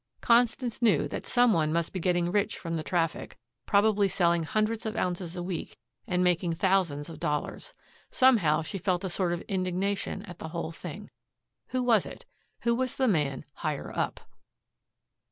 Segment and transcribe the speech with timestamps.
[0.21, 4.83] Constance knew that some one must be getting rich from the traffic, probably selling hundreds
[4.83, 5.77] of ounces a week
[6.07, 7.75] and making thousands of dollars.
[8.09, 11.11] Somehow she felt a sort of indignation at the whole thing.
[11.67, 12.25] Who was it?
[12.61, 14.19] Who was the man higher up?